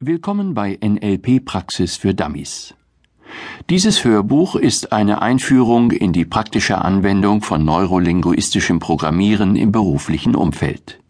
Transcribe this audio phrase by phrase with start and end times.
[0.00, 2.74] Willkommen bei NLP Praxis für Dummies.
[3.70, 11.00] Dieses Hörbuch ist eine Einführung in die praktische Anwendung von neurolinguistischem Programmieren im beruflichen Umfeld.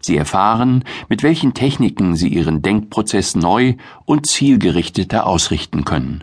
[0.00, 3.74] Sie erfahren, mit welchen Techniken Sie Ihren Denkprozess neu
[4.04, 6.22] und zielgerichteter ausrichten können.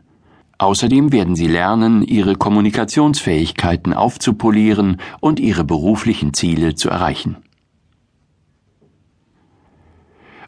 [0.60, 7.43] Außerdem werden Sie lernen, Ihre Kommunikationsfähigkeiten aufzupolieren und Ihre beruflichen Ziele zu erreichen.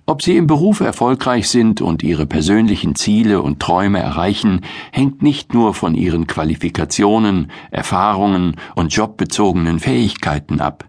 [0.08, 5.56] Ob sie im Beruf erfolgreich sind und ihre persönlichen Ziele und Träume erreichen, hängt nicht
[5.56, 10.86] nur von ihren Qualifikationen, Erfahrungen und jobbezogenen Fähigkeiten ab.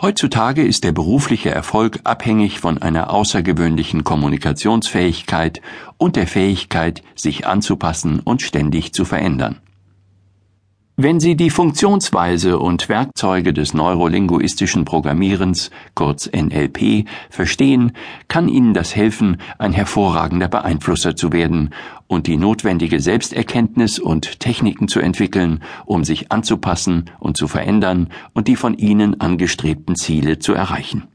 [0.00, 5.62] Heutzutage ist der berufliche Erfolg abhängig von einer außergewöhnlichen Kommunikationsfähigkeit
[5.96, 9.60] und der Fähigkeit, sich anzupassen und ständig zu verändern.
[11.04, 17.90] Wenn Sie die Funktionsweise und Werkzeuge des neurolinguistischen Programmierens, kurz NLP, verstehen,
[18.28, 21.70] kann Ihnen das helfen, ein hervorragender Beeinflusser zu werden
[22.06, 28.46] und die notwendige Selbsterkenntnis und Techniken zu entwickeln, um sich anzupassen und zu verändern und
[28.46, 31.08] die von Ihnen angestrebten Ziele zu erreichen.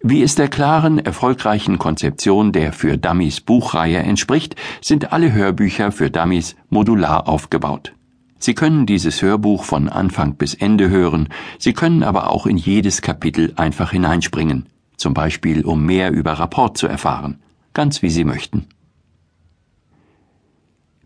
[0.00, 6.08] Wie es der klaren, erfolgreichen Konzeption der für Dummies Buchreihe entspricht, sind alle Hörbücher für
[6.08, 7.94] Dummies modular aufgebaut.
[8.38, 13.02] Sie können dieses Hörbuch von Anfang bis Ende hören, Sie können aber auch in jedes
[13.02, 17.40] Kapitel einfach hineinspringen, zum Beispiel um mehr über Rapport zu erfahren,
[17.74, 18.66] ganz wie Sie möchten.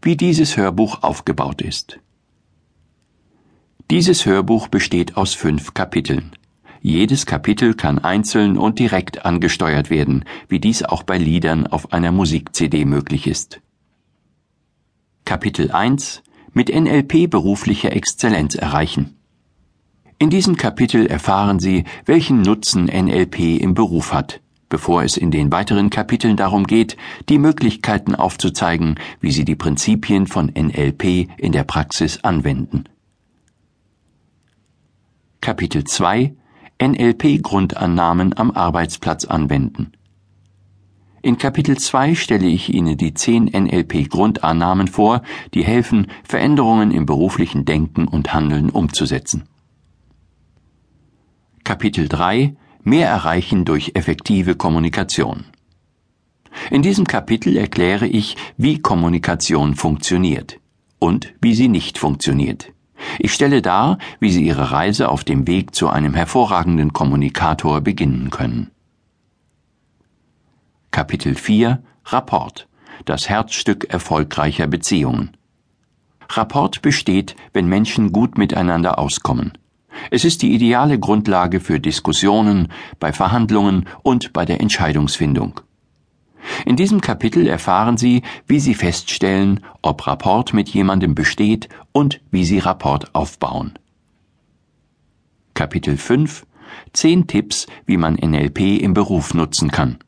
[0.03, 1.99] Wie dieses Hörbuch aufgebaut ist.
[3.91, 6.33] Dieses Hörbuch besteht aus fünf Kapiteln.
[6.85, 12.11] Jedes Kapitel kann einzeln und direkt angesteuert werden, wie dies auch bei Liedern auf einer
[12.11, 13.61] Musik-CD möglich ist.
[15.25, 19.17] Kapitel 1 Mit NLP berufliche Exzellenz erreichen.
[20.19, 25.53] In diesem Kapitel erfahren Sie, welchen Nutzen NLP im Beruf hat, bevor es in den
[25.53, 26.97] weiteren Kapiteln darum geht,
[27.29, 32.89] die Möglichkeiten aufzuzeigen, wie Sie die Prinzipien von NLP in der Praxis anwenden.
[35.41, 36.35] Kapitel 2
[36.83, 39.93] NLP-Grundannahmen am Arbeitsplatz anwenden.
[41.23, 45.23] In Kapitel 2 stelle ich Ihnen die zehn NLP-Grundannahmen vor,
[45.55, 49.45] die helfen, Veränderungen im beruflichen Denken und Handeln umzusetzen.
[51.63, 55.45] Kapitel 3 Mehr erreichen durch effektive Kommunikation.
[56.73, 60.59] In diesem Kapitel erkläre ich, wie Kommunikation funktioniert
[60.99, 62.73] und wie sie nicht funktioniert.
[63.19, 68.31] Ich stelle dar, wie Sie Ihre Reise auf dem Weg zu einem hervorragenden Kommunikator beginnen
[68.31, 68.71] können.
[70.91, 72.69] Kapitel 4 Rapport
[73.05, 75.37] Das Herzstück erfolgreicher Beziehungen.
[76.29, 79.53] Rapport besteht, wenn Menschen gut miteinander auskommen.
[80.11, 82.69] Es ist die ideale Grundlage für Diskussionen,
[82.99, 85.61] bei Verhandlungen und bei der Entscheidungsfindung.
[86.65, 92.45] In diesem Kapitel erfahren Sie, wie Sie feststellen, ob Rapport mit jemandem besteht und wie
[92.45, 93.79] Sie Rapport aufbauen.
[95.55, 96.47] Kapitel 5
[96.93, 99.99] Zehn Tipps, wie man NLP im Beruf nutzen kann.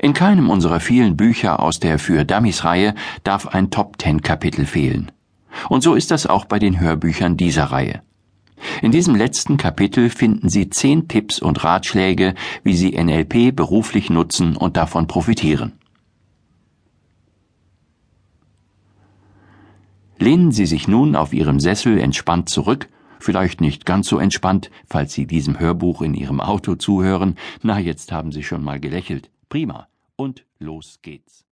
[0.00, 4.66] In keinem unserer vielen Bücher aus der Für Dummies Reihe darf ein Top Ten Kapitel
[4.66, 5.10] fehlen.
[5.68, 8.02] Und so ist das auch bei den Hörbüchern dieser Reihe.
[8.82, 14.56] In diesem letzten Kapitel finden Sie zehn Tipps und Ratschläge, wie Sie NLP beruflich nutzen
[14.56, 15.72] und davon profitieren.
[20.18, 25.12] Lehnen Sie sich nun auf Ihrem Sessel entspannt zurück, vielleicht nicht ganz so entspannt, falls
[25.12, 27.36] Sie diesem Hörbuch in Ihrem Auto zuhören.
[27.62, 29.30] Na, jetzt haben Sie schon mal gelächelt.
[29.48, 29.88] Prima.
[30.16, 31.49] Und los geht's.